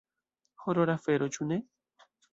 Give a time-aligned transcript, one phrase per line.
[0.65, 1.63] Horora afero, ĉu ne?